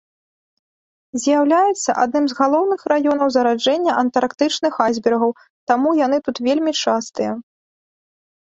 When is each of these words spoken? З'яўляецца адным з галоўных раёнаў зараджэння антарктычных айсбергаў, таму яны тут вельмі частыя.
З'яўляецца 1.23 1.93
адным 2.03 2.25
з 2.31 2.37
галоўных 2.39 2.81
раёнаў 2.93 3.29
зараджэння 3.37 3.91
антарктычных 4.05 4.73
айсбергаў, 4.89 5.31
таму 5.73 5.89
яны 6.05 6.17
тут 6.31 6.37
вельмі 6.51 6.71
частыя. 6.83 7.31